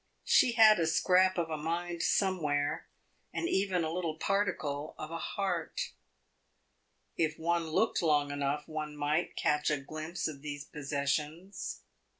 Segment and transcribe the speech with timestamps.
[0.23, 2.87] She had a scrap of a mind somewhere,
[3.31, 5.91] and even a little particle of a heart.
[7.17, 11.83] If one looked long enough one might catch a glimpse of these possessions.